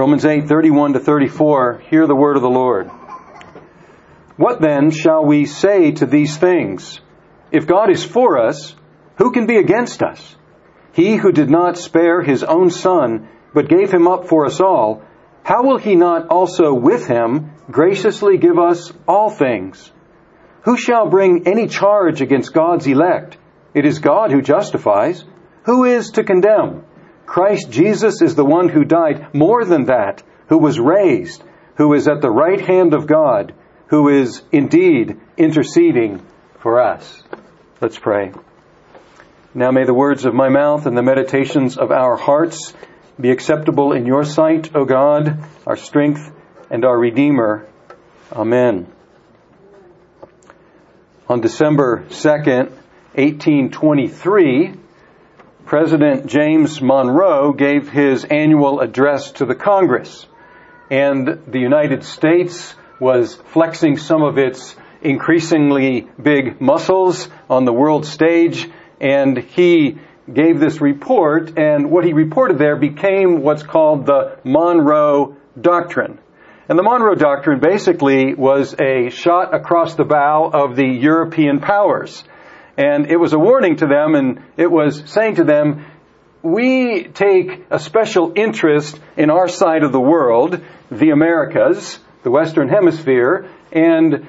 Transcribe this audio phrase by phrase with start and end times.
[0.00, 2.88] Romans 8, 31 to 34, hear the word of the Lord.
[4.38, 6.98] What then shall we say to these things?
[7.52, 8.74] If God is for us,
[9.18, 10.36] who can be against us?
[10.94, 15.02] He who did not spare his own son, but gave him up for us all,
[15.42, 19.92] how will he not also with him graciously give us all things?
[20.62, 23.36] Who shall bring any charge against God's elect?
[23.74, 25.26] It is God who justifies.
[25.64, 26.86] Who is to condemn?
[27.30, 31.44] Christ Jesus is the one who died, more than that, who was raised,
[31.76, 33.54] who is at the right hand of God,
[33.86, 36.26] who is indeed interceding
[36.58, 37.22] for us.
[37.80, 38.32] Let's pray.
[39.54, 42.74] Now may the words of my mouth and the meditations of our hearts
[43.20, 45.38] be acceptable in your sight, O God,
[45.68, 46.32] our strength
[46.68, 47.68] and our Redeemer.
[48.32, 48.92] Amen.
[51.28, 52.70] On December 2nd,
[53.14, 54.79] 1823,
[55.70, 60.26] President James Monroe gave his annual address to the Congress.
[60.90, 68.04] And the United States was flexing some of its increasingly big muscles on the world
[68.04, 68.68] stage.
[69.00, 69.98] And he
[70.34, 76.18] gave this report, and what he reported there became what's called the Monroe Doctrine.
[76.68, 82.24] And the Monroe Doctrine basically was a shot across the bow of the European powers.
[82.76, 85.86] And it was a warning to them, and it was saying to them,
[86.42, 92.68] we take a special interest in our side of the world, the Americas, the Western
[92.68, 94.26] Hemisphere, and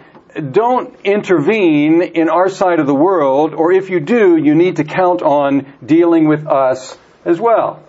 [0.51, 4.83] don't intervene in our side of the world, or if you do, you need to
[4.83, 7.83] count on dealing with us as well.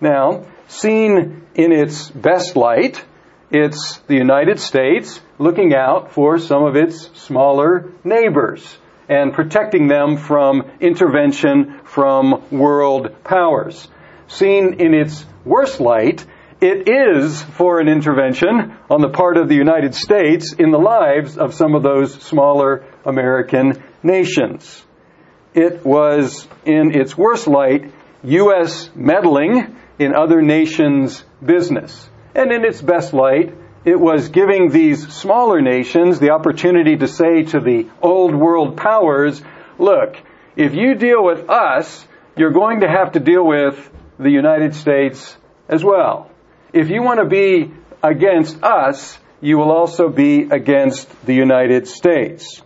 [0.00, 3.04] Now, seen in its best light,
[3.50, 8.78] it's the United States looking out for some of its smaller neighbors
[9.08, 13.88] and protecting them from intervention from world powers.
[14.28, 16.24] Seen in its worst light,
[16.60, 21.52] it is foreign intervention on the part of the United States in the lives of
[21.52, 24.82] some of those smaller American nations.
[25.52, 27.92] It was, in its worst light,
[28.22, 28.90] U.S.
[28.94, 32.08] meddling in other nations' business.
[32.34, 37.42] And in its best light, it was giving these smaller nations the opportunity to say
[37.44, 39.42] to the old world powers,
[39.78, 40.16] look,
[40.56, 42.06] if you deal with us,
[42.36, 45.36] you're going to have to deal with the United States
[45.68, 46.30] as well.
[46.72, 47.72] If you want to be
[48.02, 52.62] against us, you will also be against the United States.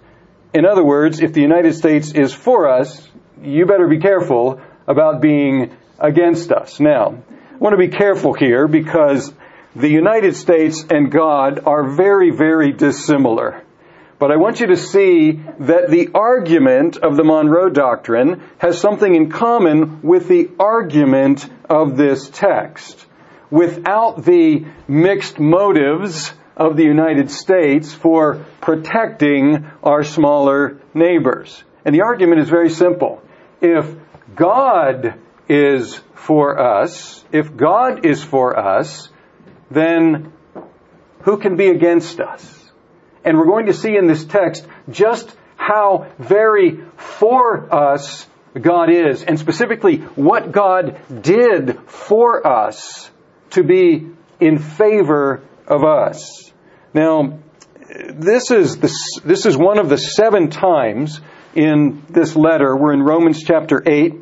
[0.55, 3.06] In other words, if the United States is for us,
[3.43, 6.81] you better be careful about being against us.
[6.81, 9.33] Now, I want to be careful here because
[9.78, 13.62] the United States and God are very, very dissimilar.
[14.19, 19.15] But I want you to see that the argument of the Monroe Doctrine has something
[19.15, 23.06] in common with the argument of this text.
[23.50, 31.62] Without the mixed motives of the United States for protecting our smaller neighbors.
[31.84, 33.22] And the argument is very simple.
[33.61, 33.87] If
[34.34, 35.15] God
[35.49, 39.09] is for us, if God is for us,
[39.71, 40.33] then
[41.23, 42.55] who can be against us?
[43.25, 48.27] And we're going to see in this text just how very for us
[48.59, 53.11] God is, and specifically what God did for us
[53.51, 54.09] to be
[54.41, 56.53] in favor of us.
[56.95, 57.39] Now,
[57.89, 61.21] this is the, this is one of the seven times
[61.55, 62.77] in this letter.
[62.77, 64.15] We're in Romans chapter 8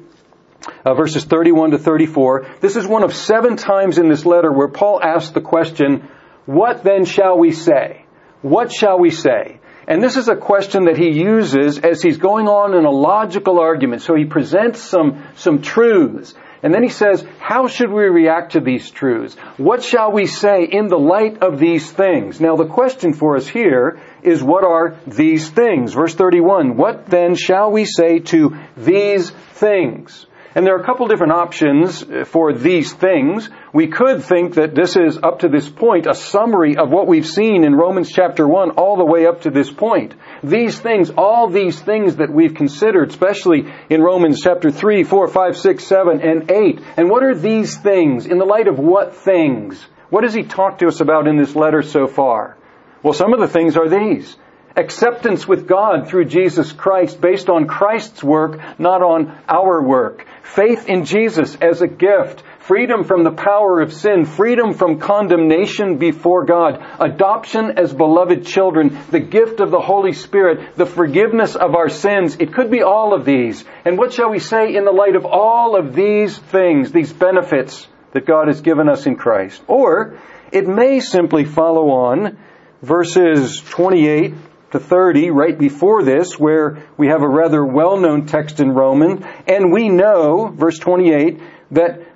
[0.84, 2.46] uh, verses 31 to 34.
[2.60, 6.08] This is one of seven times in this letter where Paul asks the question,
[6.46, 8.04] what then shall we say?
[8.42, 9.60] What shall we say?
[9.88, 13.60] And this is a question that he uses as he's going on in a logical
[13.60, 14.02] argument.
[14.02, 16.34] So he presents some, some truths.
[16.62, 19.36] And then he says, how should we react to these truths?
[19.56, 22.40] What shall we say in the light of these things?
[22.40, 25.92] Now the question for us here is what are these things?
[25.92, 30.26] Verse 31, what then shall we say to these things?
[30.56, 33.46] And there are a couple different options uh, for these things.
[33.74, 37.26] We could think that this is up to this point a summary of what we've
[37.26, 40.14] seen in Romans chapter 1 all the way up to this point.
[40.42, 45.56] These things, all these things that we've considered, especially in Romans chapter 3, 4, 5,
[45.58, 46.80] 6, 7, and 8.
[46.96, 48.24] And what are these things?
[48.24, 49.86] In the light of what things?
[50.08, 52.56] What does he talk to us about in this letter so far?
[53.02, 54.34] Well, some of the things are these
[54.76, 60.26] acceptance with God through Jesus Christ based on Christ's work, not on our work.
[60.42, 62.42] Faith in Jesus as a gift.
[62.60, 64.24] Freedom from the power of sin.
[64.24, 66.84] Freedom from condemnation before God.
[66.98, 68.98] Adoption as beloved children.
[69.10, 70.76] The gift of the Holy Spirit.
[70.76, 72.36] The forgiveness of our sins.
[72.40, 73.64] It could be all of these.
[73.84, 77.86] And what shall we say in the light of all of these things, these benefits
[78.12, 79.62] that God has given us in Christ.
[79.68, 80.18] Or
[80.52, 82.38] it may simply follow on
[82.82, 84.34] verses 28
[84.72, 89.72] to 30 right before this where we have a rather well-known text in Roman and
[89.72, 91.40] we know, verse 28,
[91.72, 92.15] that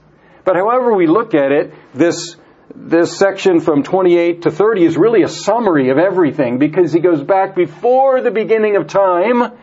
[0.43, 2.35] But however we look at it, this,
[2.75, 7.21] this section from 28 to 30 is really a summary of everything because he goes
[7.21, 9.53] back before the beginning of time,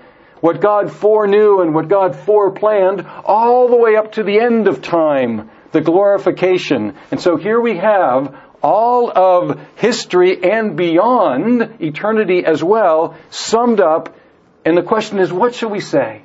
[0.41, 4.83] what God foreknew and what God foreplanned, all the way up to the end of
[4.83, 6.95] time, the glorification.
[7.11, 14.17] And so here we have all of history and beyond eternity as well summed up.
[14.65, 16.23] And the question is, what should we say?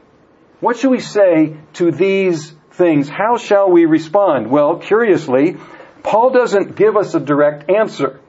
[0.59, 4.49] What should we say to these things, how shall we respond?
[4.49, 5.57] Well, curiously,
[6.03, 8.19] Paul doesn't give us a direct answer.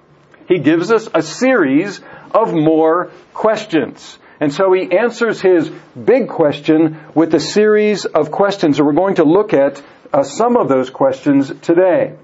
[0.49, 2.01] He gives us a series
[2.33, 4.19] of more questions.
[4.41, 9.17] And so he answers his big question with a series of questions, and we're going
[9.17, 9.83] to look at
[10.13, 12.15] uh, some of those questions today.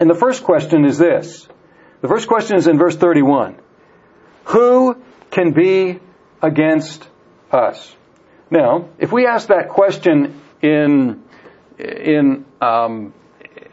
[0.00, 1.46] And the first question is this.
[2.00, 3.56] The first question is in verse 31.
[4.46, 4.96] Who
[5.30, 6.00] can be
[6.42, 7.06] against
[7.52, 7.94] us?
[8.50, 11.23] Now, if we ask that question in
[11.78, 13.12] in um,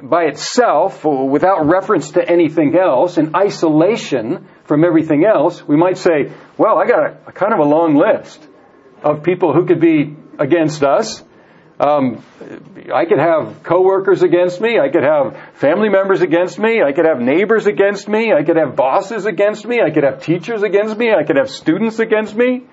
[0.01, 6.31] by itself, without reference to anything else, in isolation from everything else, we might say,
[6.57, 8.47] well, I got a, a kind of a long list
[9.03, 11.23] of people who could be against us.
[11.79, 12.23] Um,
[12.93, 14.79] I could have coworkers against me.
[14.79, 16.81] I could have family members against me.
[16.83, 18.31] I could have neighbors against me.
[18.33, 19.79] I could have bosses against me.
[19.81, 21.11] I could have teachers against me.
[21.11, 22.65] I could have students against me.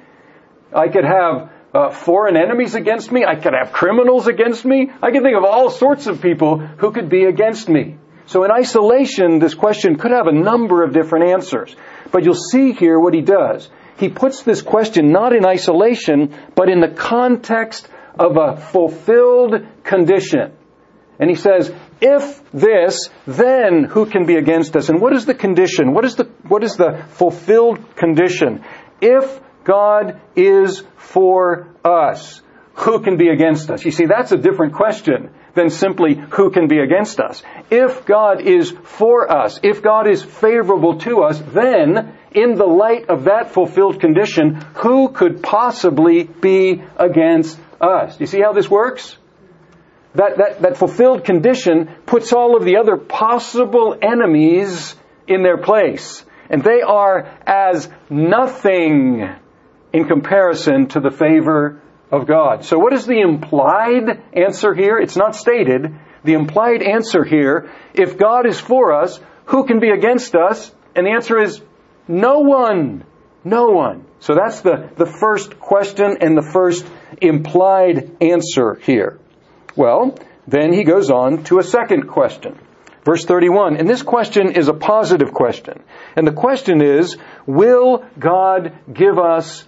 [0.75, 3.25] I could have uh, foreign enemies against me.
[3.25, 4.91] I could have criminals against me.
[5.03, 7.99] I can think of all sorts of people who could be against me.
[8.27, 11.75] So in isolation, this question could have a number of different answers.
[12.13, 13.69] But you'll see here what he does.
[13.99, 17.89] He puts this question not in isolation, but in the context
[18.19, 20.53] of a fulfilled condition.
[21.19, 24.89] And he says, if this, then who can be against us?
[24.89, 25.93] And what is the condition?
[25.93, 28.65] What is the, what is the fulfilled condition?
[29.01, 32.41] If God is for us.
[32.77, 33.85] Who can be against us?
[33.85, 37.43] You see, that's a different question than simply who can be against us.
[37.71, 43.11] If God is for us, if God is favorable to us, then in the light
[43.11, 48.19] of that fulfilled condition, who could possibly be against us?
[48.21, 49.17] You see how this works?
[50.15, 54.95] That, that, that fulfilled condition puts all of the other possible enemies
[55.27, 56.25] in their place.
[56.49, 59.29] And they are as nothing
[59.99, 61.81] in comparison to the favor
[62.11, 62.65] of God.
[62.65, 64.99] So what is the implied answer here?
[64.99, 65.93] It's not stated.
[66.25, 70.71] The implied answer here, if God is for us, who can be against us?
[70.95, 71.61] And the answer is
[72.07, 73.05] no one.
[73.45, 74.05] No one.
[74.21, 76.87] So that's the, the first question and the first
[77.21, 79.19] implied answer here.
[79.77, 82.59] Well, then he goes on to a second question.
[83.05, 83.77] Verse 31.
[83.77, 85.83] And this question is a positive question.
[86.15, 87.17] And the question is,
[87.47, 89.65] will God give us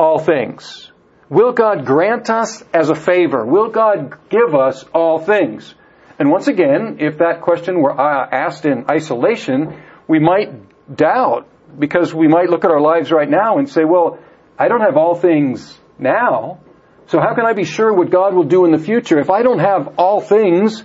[0.00, 0.90] all things?
[1.28, 3.44] Will God grant us as a favor?
[3.44, 5.74] Will God give us all things?
[6.18, 10.50] And once again, if that question were uh, asked in isolation, we might
[10.94, 11.46] doubt
[11.78, 14.18] because we might look at our lives right now and say, well,
[14.58, 16.60] I don't have all things now.
[17.06, 19.18] So how can I be sure what God will do in the future?
[19.18, 20.82] If I don't have all things,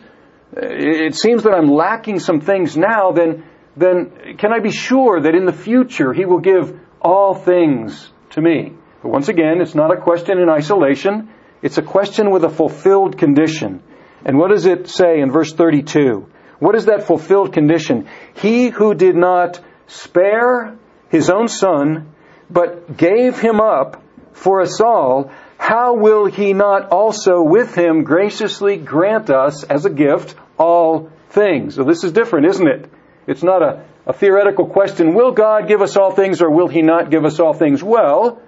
[0.53, 3.45] it seems that I'm lacking some things now, then,
[3.75, 8.41] then can I be sure that in the future He will give all things to
[8.41, 8.74] me?
[9.05, 11.29] But once again, it's not a question in isolation.
[11.62, 13.83] It's a question with a fulfilled condition.
[14.25, 16.27] And what does it say in verse 32?
[16.57, 18.07] What is that fulfilled condition?
[18.33, 20.75] He who did not spare
[21.09, 22.15] his own son,
[22.50, 24.01] but gave him up
[24.33, 29.91] for us all, how will he not also with him graciously grant us as a
[29.91, 31.75] gift all things?
[31.75, 32.91] So this is different, isn't it?
[33.27, 35.13] It's not a, a theoretical question.
[35.13, 37.83] Will God give us all things or will he not give us all things?
[37.83, 38.41] Well,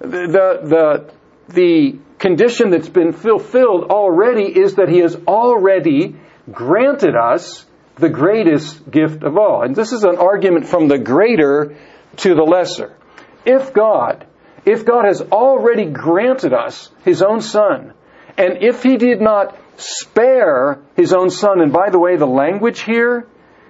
[0.00, 1.14] the, the,
[1.52, 6.16] the condition that's been fulfilled already is that He has already
[6.50, 7.64] granted us
[7.96, 9.62] the greatest gift of all.
[9.62, 11.76] And this is an argument from the greater
[12.18, 12.96] to the lesser.
[13.44, 14.26] If God,
[14.64, 17.92] if God has already granted us His own Son,
[18.36, 22.80] and if He did not spare His own Son, and by the way, the language
[22.80, 23.26] here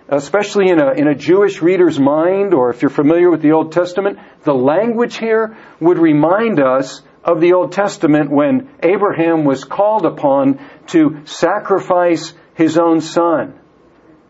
[0.09, 3.73] especially in a, in a Jewish reader's mind, or if you're familiar with the Old
[3.73, 10.07] Testament, the language here would remind us of the Old Testament when Abraham was called
[10.07, 13.59] upon to sacrifice his own son.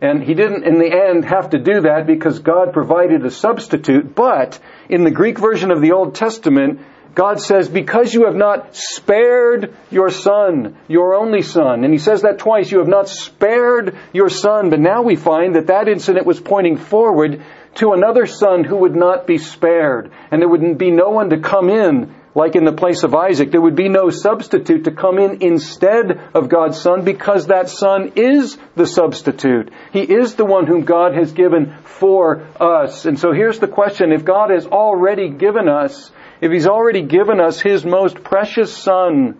[0.01, 4.15] And he didn't, in the end, have to do that because God provided a substitute.
[4.15, 6.81] But in the Greek version of the Old Testament,
[7.15, 12.21] God says, because you have not spared your son, your only son, and he says
[12.21, 16.25] that twice, you have not spared your son, but now we find that that incident
[16.25, 17.43] was pointing forward
[17.75, 21.39] to another son who would not be spared, and there would be no one to
[21.39, 23.51] come in like in the place of Isaac.
[23.51, 28.13] There would be no substitute to come in instead of God's son because that son
[28.15, 29.71] is the substitute.
[29.91, 33.05] He is the one whom God has given for us.
[33.05, 34.11] And so here's the question.
[34.11, 39.39] If God has already given us if He's already given us His most precious Son,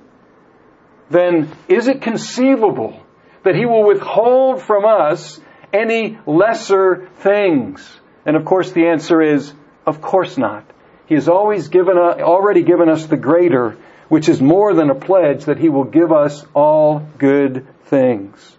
[1.09, 3.01] then is it conceivable
[3.43, 5.39] that He will withhold from us
[5.73, 7.89] any lesser things?
[8.25, 9.53] And of course the answer is,
[9.85, 10.69] of course not.
[11.07, 13.77] He has always given us, already given us the greater,
[14.09, 18.57] which is more than a pledge that He will give us all good things.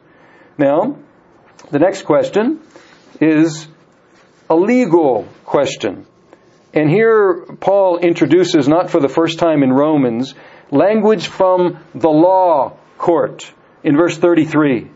[0.58, 0.96] Now,
[1.70, 2.60] the next question
[3.20, 3.68] is
[4.48, 6.06] a legal question.
[6.72, 10.34] And here Paul introduces, not for the first time in Romans,
[10.70, 14.88] language from the law court in verse 33.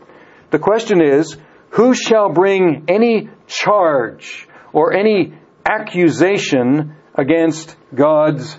[0.51, 1.35] The question is,
[1.71, 5.33] who shall bring any charge or any
[5.65, 8.57] accusation against God's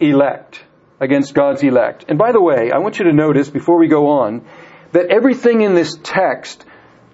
[0.00, 0.64] elect?
[0.98, 2.06] Against God's elect.
[2.08, 4.44] And by the way, I want you to notice before we go on
[4.90, 6.64] that everything in this text,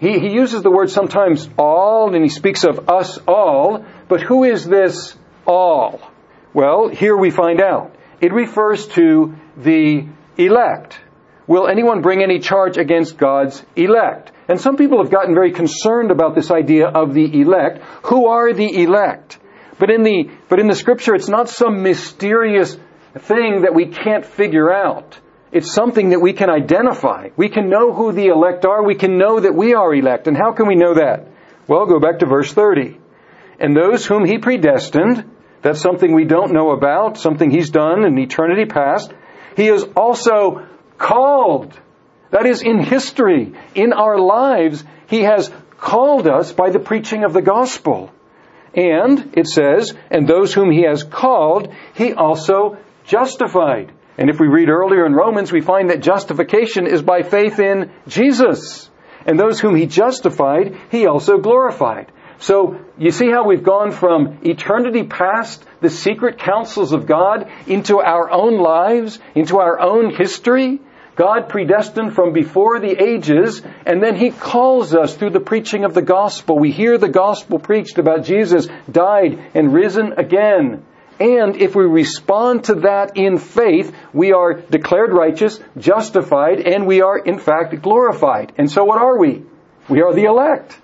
[0.01, 4.45] he, he uses the word sometimes all and he speaks of us all, but who
[4.45, 6.01] is this all?
[6.55, 7.95] Well, here we find out.
[8.21, 10.07] It refers to the
[10.37, 11.01] elect.
[11.47, 14.33] Will anyone bring any charge against God's elect?
[14.49, 17.83] And some people have gotten very concerned about this idea of the elect.
[18.05, 19.39] Who are the elect?
[19.79, 22.79] But in the, but in the scripture, it's not some mysterious
[23.19, 25.19] thing that we can't figure out.
[25.51, 27.29] It's something that we can identify.
[27.37, 28.83] We can know who the elect are.
[28.83, 30.29] We can know that we are elect.
[30.29, 31.29] And how can we know that?
[31.69, 32.99] Well, go back to verse 30.
[33.63, 35.31] And those whom he predestined,
[35.63, 39.15] that's something we don't know about, something he's done in eternity past.
[39.57, 40.67] He is also
[40.99, 41.73] called.
[42.31, 47.33] That is in history, in our lives, he has called us by the preaching of
[47.33, 48.11] the gospel.
[48.75, 53.93] And it says, and those whom he has called, he also justified.
[54.19, 57.93] And if we read earlier in Romans, we find that justification is by faith in
[58.09, 58.91] Jesus.
[59.25, 62.11] And those whom he justified, he also glorified.
[62.43, 68.01] So you see how we've gone from eternity past, the secret counsels of God, into
[68.01, 70.81] our own lives, into our own history?
[71.15, 75.95] God predestined from before the ages, and then He calls us through the preaching of
[75.95, 76.59] the gospel.
[76.59, 80.85] We hear the gospel preached about Jesus died and risen again.
[81.21, 87.03] And if we respond to that in faith, we are declared righteous, justified, and we
[87.03, 88.53] are in fact glorified.
[88.59, 89.45] And so what are we?
[89.89, 90.82] We are the elect.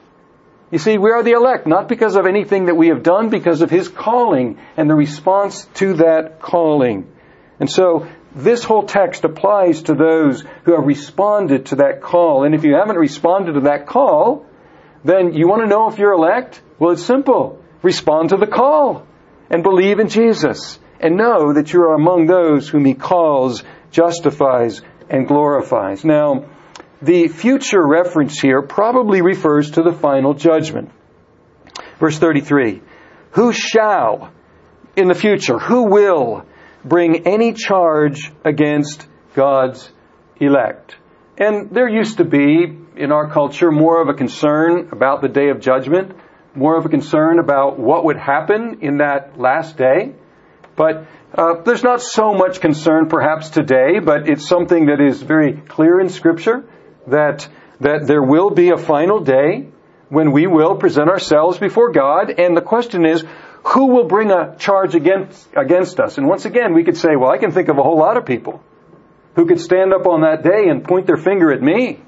[0.71, 3.63] You see, we are the elect, not because of anything that we have done, because
[3.63, 7.11] of His calling and the response to that calling.
[7.59, 12.45] And so, this whole text applies to those who have responded to that call.
[12.45, 14.47] And if you haven't responded to that call,
[15.05, 16.61] then you want to know if you're elect?
[16.79, 17.65] Well, it's simple.
[17.83, 19.07] Respond to the call
[19.49, 24.83] and believe in Jesus and know that you are among those whom He calls, justifies,
[25.09, 26.05] and glorifies.
[26.05, 26.45] Now,
[27.01, 30.91] the future reference here probably refers to the final judgment.
[32.01, 32.83] Verse 33.
[33.33, 34.33] Who shall,
[34.97, 36.45] in the future, who will
[36.85, 39.91] bring any charge against God's
[40.41, 40.97] elect?
[41.37, 45.51] And there used to be, in our culture, more of a concern about the day
[45.51, 46.17] of judgment,
[46.55, 50.15] more of a concern about what would happen in that last day.
[50.75, 55.53] But uh, there's not so much concern perhaps today, but it's something that is very
[55.53, 56.65] clear in Scripture
[57.11, 57.49] that,
[57.81, 59.69] that there will be a final day
[60.09, 63.25] when we will present ourselves before God, and the question is,
[63.65, 66.17] who will bring a charge against, against us?
[66.17, 68.25] And once again, we could say, well, I can think of a whole lot of
[68.25, 68.63] people
[69.35, 72.01] who could stand up on that day and point their finger at me.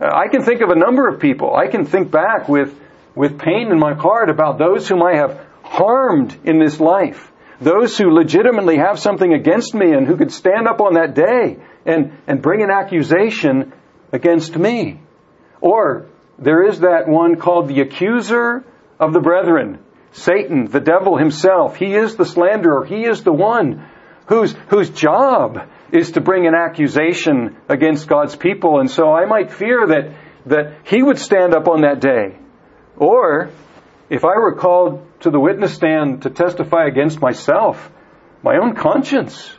[0.00, 1.54] Uh, I can think of a number of people.
[1.54, 2.78] I can think back with,
[3.14, 7.32] with pain in my heart about those whom I have harmed in this life.
[7.60, 11.58] Those who legitimately have something against me and who could stand up on that day
[11.86, 13.72] and, and bring an accusation
[14.14, 15.00] against me.
[15.60, 16.06] Or
[16.38, 18.64] there is that one called the accuser
[19.00, 19.80] of the brethren.
[20.12, 21.76] Satan, the devil himself.
[21.76, 22.84] He is the slanderer.
[22.84, 23.84] He is the one
[24.26, 28.78] whose, whose job is to bring an accusation against God's people.
[28.78, 30.14] And so I might fear that,
[30.46, 32.38] that he would stand up on that day
[32.96, 33.50] Or,
[34.08, 37.90] if I were called to the witness stand to testify against myself,
[38.42, 39.52] my own conscience,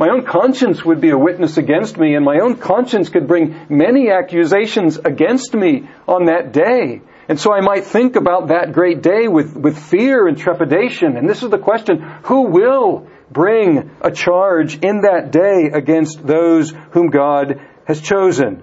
[0.00, 3.66] my own conscience would be a witness against me, and my own conscience could bring
[3.68, 7.02] many accusations against me on that day.
[7.28, 11.18] And so I might think about that great day with, with fear and trepidation.
[11.18, 16.72] And this is the question, who will bring a charge in that day against those
[16.92, 18.62] whom God has chosen?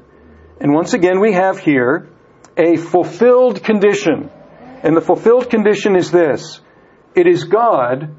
[0.60, 2.10] And once again, we have here
[2.58, 4.32] a fulfilled condition.
[4.82, 6.62] And the fulfilled condition is this.
[7.14, 8.16] It is God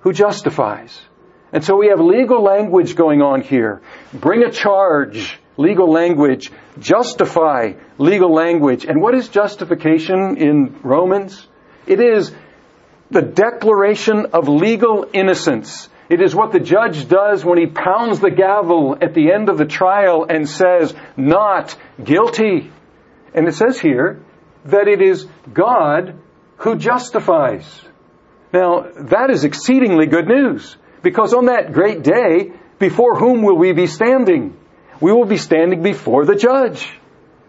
[0.00, 1.00] who justifies.
[1.52, 3.82] And so we have legal language going on here.
[4.12, 6.52] Bring a charge, legal language.
[6.78, 8.84] Justify, legal language.
[8.84, 11.46] And what is justification in Romans?
[11.86, 12.32] It is
[13.10, 15.88] the declaration of legal innocence.
[16.08, 19.58] It is what the judge does when he pounds the gavel at the end of
[19.58, 22.70] the trial and says, not guilty.
[23.34, 24.20] And it says here
[24.64, 26.20] that it is God
[26.58, 27.64] who justifies.
[28.52, 30.76] Now, that is exceedingly good news.
[31.02, 34.56] Because on that great day, before whom will we be standing?
[35.00, 36.90] We will be standing before the judge,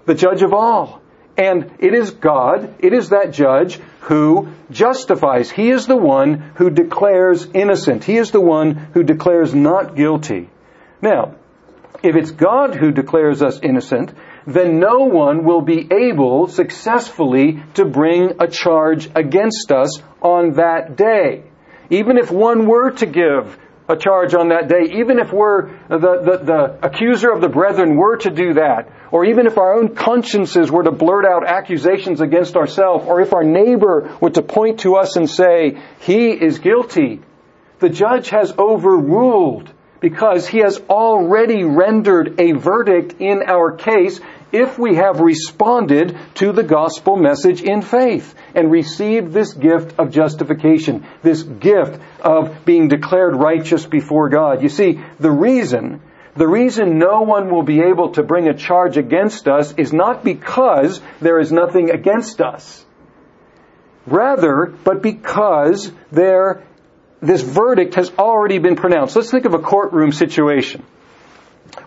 [0.06, 1.02] the judge of all.
[1.38, 5.50] And it is God, it is that judge who justifies.
[5.50, 8.04] He is the one who declares innocent.
[8.04, 10.50] He is the one who declares not guilty.
[11.02, 11.36] Now,
[12.04, 14.14] if it's God who declares us innocent,
[14.48, 20.96] then no one will be able successfully to bring a charge against us on that
[20.96, 21.44] day.
[21.92, 23.58] Even if one were to give
[23.90, 27.98] a charge on that day, even if we're, the, the, the accuser of the brethren
[27.98, 32.22] were to do that, or even if our own consciences were to blurt out accusations
[32.22, 36.60] against ourselves, or if our neighbor were to point to us and say, he is
[36.60, 37.20] guilty,
[37.80, 39.70] the judge has overruled
[40.02, 44.20] because he has already rendered a verdict in our case
[44.52, 50.12] if we have responded to the gospel message in faith and received this gift of
[50.12, 54.62] justification, this gift of being declared righteous before God.
[54.62, 56.02] You see, the reason
[56.34, 60.24] the reason no one will be able to bring a charge against us is not
[60.24, 62.86] because there is nothing against us.
[64.08, 66.64] Rather, but because there,
[67.22, 69.16] this verdict has already been pronounced.
[69.16, 70.84] Let's think of a courtroom situation.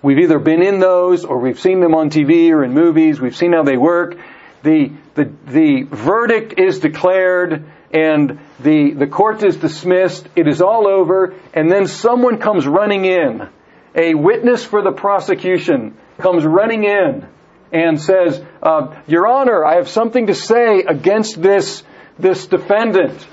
[0.01, 3.20] We've either been in those or we've seen them on TV or in movies.
[3.20, 4.16] We've seen how they work.
[4.62, 10.27] The, the, the verdict is declared and the, the court is dismissed.
[10.37, 11.35] It is all over.
[11.53, 13.49] And then someone comes running in.
[13.94, 17.29] A witness for the prosecution comes running in
[17.73, 21.83] and says, uh, Your Honor, I have something to say against this,
[22.18, 23.27] this defendant.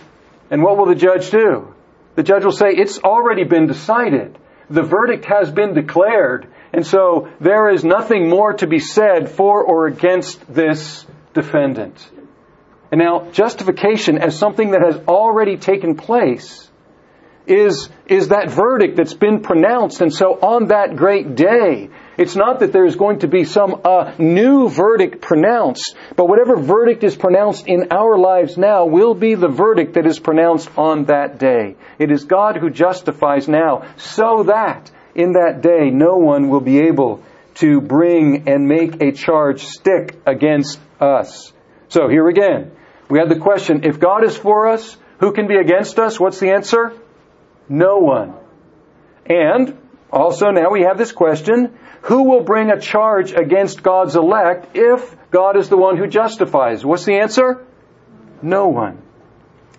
[0.50, 1.74] And what will the judge do?
[2.16, 4.38] The judge will say, It's already been decided.
[4.70, 9.64] The verdict has been declared, and so there is nothing more to be said for
[9.64, 12.10] or against this defendant.
[12.92, 16.70] And now, justification as something that has already taken place
[17.48, 20.02] is, is that verdict that's been pronounced.
[20.02, 24.14] And so on that great day, it's not that there's going to be some uh,
[24.18, 29.48] new verdict pronounced, but whatever verdict is pronounced in our lives now will be the
[29.48, 31.76] verdict that is pronounced on that day.
[32.00, 36.80] It is God who justifies now, so that in that day no one will be
[36.80, 37.24] able
[37.56, 41.52] to bring and make a charge stick against us.
[41.90, 42.72] So here again,
[43.10, 46.20] we have the question, if God is for us, who can be against us?
[46.20, 46.94] What's the answer?
[47.68, 48.34] No one.
[49.26, 49.78] And
[50.12, 55.16] also now we have this question, who will bring a charge against God's elect if
[55.30, 56.84] God is the one who justifies?
[56.84, 57.66] What's the answer?
[58.42, 59.02] No one.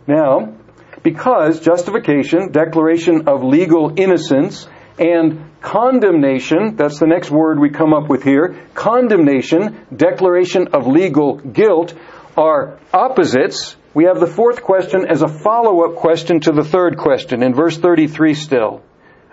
[0.07, 0.55] Now,
[1.03, 8.09] because justification, declaration of legal innocence, and condemnation, that's the next word we come up
[8.09, 11.95] with here, condemnation, declaration of legal guilt,
[12.37, 13.77] are opposites.
[13.95, 17.77] We have the fourth question as a follow-up question to the third question in verse
[17.77, 18.83] 33 still,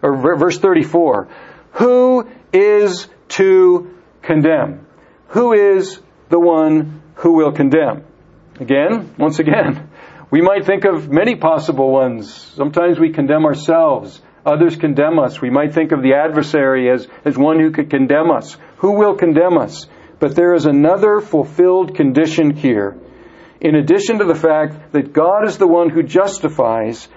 [0.01, 1.27] or verse 34.
[1.73, 4.85] Who is to condemn?
[5.29, 8.03] Who is the one who will condemn?
[8.59, 9.89] Again, once again,
[10.31, 12.33] we might think of many possible ones.
[12.55, 14.21] Sometimes we condemn ourselves.
[14.45, 15.41] Others condemn us.
[15.41, 18.57] We might think of the adversary as, as one who could condemn us.
[18.77, 19.87] Who will condemn us?
[20.19, 22.97] But there is another fulfilled condition here.
[23.61, 27.07] In addition to the fact that God is the one who justifies,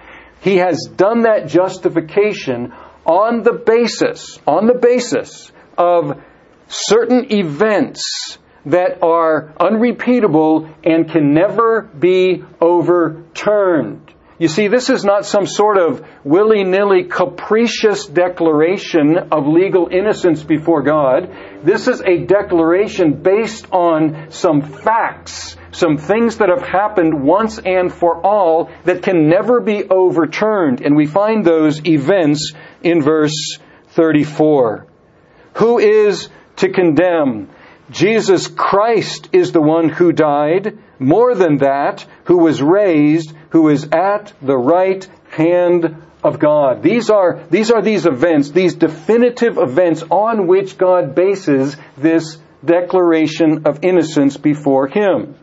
[0.41, 2.73] He has done that justification
[3.07, 6.23] on the basis, on the basis of
[6.69, 14.12] certain events that are unrepeatable and can never be overturned.
[14.43, 20.83] You see, this is not some sort of willy-nilly capricious declaration of legal innocence before
[20.83, 21.33] God.
[21.63, 27.93] This is a declaration based on some facts, some things that have happened once and
[27.93, 30.81] for all that can never be overturned.
[30.81, 32.53] And we find those events
[32.83, 34.89] in verse 34.
[35.59, 37.49] Who is to condemn?
[37.93, 40.81] Jesus Christ is the one who died.
[40.99, 46.83] More than that, who was raised, who is at the right hand of God.
[46.83, 53.67] These are, these are these events, these definitive events on which God bases this declaration
[53.67, 55.35] of innocence before Him.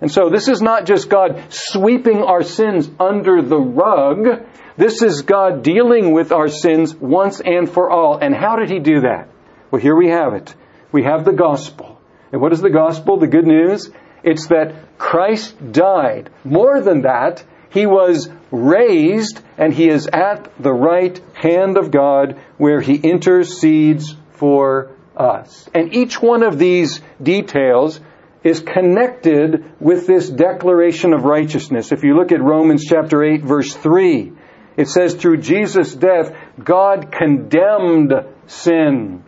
[0.00, 4.46] And so this is not just God sweeping our sins under the rug.
[4.76, 8.18] This is God dealing with our sins once and for all.
[8.18, 9.28] And how did He do that?
[9.70, 10.54] Well, here we have it.
[10.92, 12.00] We have the gospel.
[12.32, 13.18] And what is the gospel?
[13.18, 13.90] The good news?
[14.22, 16.30] It's that Christ died.
[16.44, 22.40] More than that, He was raised and He is at the right hand of God
[22.56, 25.68] where He intercedes for us.
[25.74, 28.00] And each one of these details
[28.44, 31.92] is connected with this declaration of righteousness.
[31.92, 34.32] If you look at Romans chapter 8 verse 3,
[34.76, 38.14] it says through Jesus' death, God condemned
[38.46, 39.24] sin.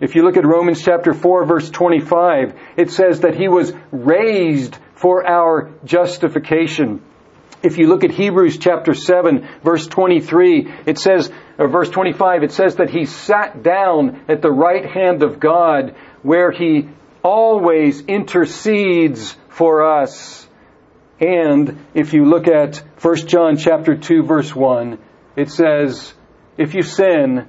[0.00, 4.76] If you look at Romans chapter 4 verse 25, it says that he was raised
[4.94, 7.02] for our justification.
[7.64, 12.52] If you look at Hebrews chapter 7 verse 23, it says, or verse 25, it
[12.52, 16.90] says that he sat down at the right hand of God where he
[17.22, 20.46] always intercedes for us.
[21.20, 24.98] And if you look at 1 John chapter 2 verse 1,
[25.36, 26.12] it says,
[26.58, 27.46] if you sin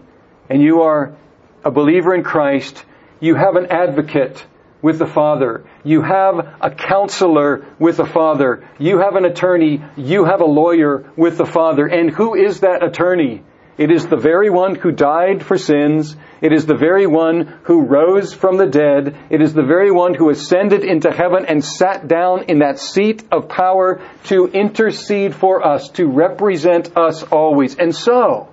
[0.49, 1.17] and you are
[1.65, 2.85] a believer in Christ,
[3.19, 4.45] you have an advocate
[4.85, 5.63] with the Father.
[5.83, 8.69] You have a counselor with the Father.
[8.77, 9.81] You have an attorney.
[9.97, 11.87] You have a lawyer with the Father.
[11.87, 13.41] And who is that attorney?
[13.79, 16.15] It is the very one who died for sins.
[16.39, 19.17] It is the very one who rose from the dead.
[19.31, 23.23] It is the very one who ascended into heaven and sat down in that seat
[23.31, 27.75] of power to intercede for us, to represent us always.
[27.75, 28.49] And so,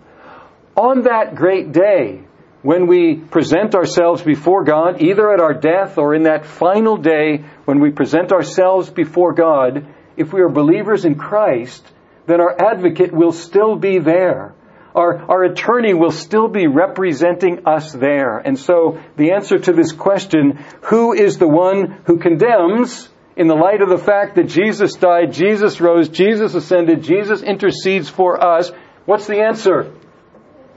[0.79, 2.23] on that great day,
[2.63, 7.45] when we present ourselves before God, either at our death or in that final day
[7.65, 11.85] when we present ourselves before God, if we are believers in Christ,
[12.27, 14.55] then our advocate will still be there.
[14.95, 18.39] Our, our attorney will still be representing us there.
[18.39, 23.55] And so the answer to this question, who is the one who condemns, in the
[23.55, 28.71] light of the fact that Jesus died, Jesus rose, Jesus ascended, Jesus intercedes for us,
[29.07, 29.95] what's the answer?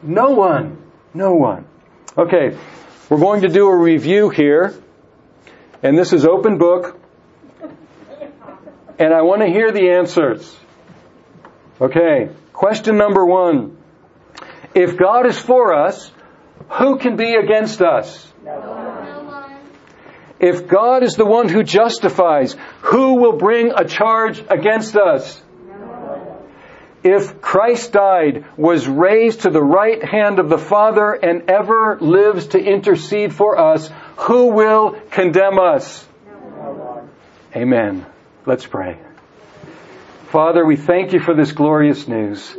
[0.01, 0.81] No one.
[1.13, 1.65] No one.
[2.17, 2.57] Okay,
[3.09, 4.73] we're going to do a review here,
[5.83, 6.97] and this is open book,
[8.97, 10.57] and I want to hear the answers.
[11.81, 13.77] Okay, question number one.
[14.73, 16.09] If God is for us,
[16.69, 18.31] who can be against us?
[20.39, 25.41] If God is the one who justifies, who will bring a charge against us?
[27.05, 32.47] If Christ died, was raised to the right hand of the Father, and ever lives
[32.47, 36.03] to intercede for us, who will condemn us?
[37.55, 38.07] Amen.
[38.47, 38.97] Let's pray.
[40.29, 42.57] Father, we thank you for this glorious news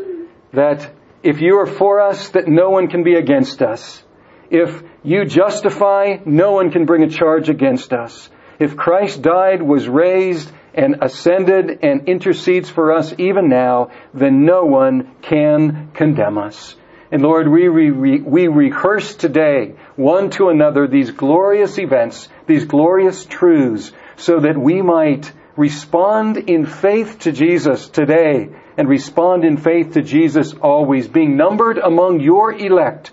[0.53, 0.93] that
[1.25, 4.01] if you are for us, that no one can be against us.
[4.49, 8.31] If you justify, no one can bring a charge against us.
[8.61, 14.65] If Christ died, was raised, and ascended and intercedes for us even now, then no
[14.65, 16.77] one can condemn us.
[17.11, 23.25] And Lord, we, we, we rehearse today, one to another, these glorious events, these glorious
[23.25, 29.95] truths, so that we might respond in faith to Jesus today and respond in faith
[29.95, 33.12] to Jesus always, being numbered among your elect,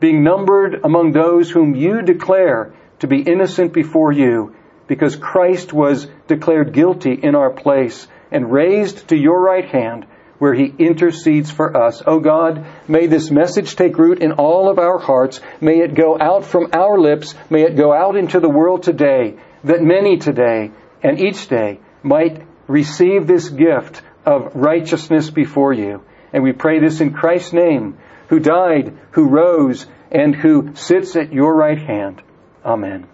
[0.00, 4.54] being numbered among those whom you declare to be innocent before you
[4.86, 10.06] because Christ was declared guilty in our place and raised to your right hand
[10.38, 12.02] where he intercedes for us.
[12.06, 15.40] Oh God, may this message take root in all of our hearts.
[15.60, 17.34] May it go out from our lips.
[17.50, 20.70] May it go out into the world today that many today
[21.02, 26.02] and each day might receive this gift of righteousness before you.
[26.32, 31.32] And we pray this in Christ's name, who died, who rose, and who sits at
[31.32, 32.22] your right hand.
[32.64, 33.06] Amen.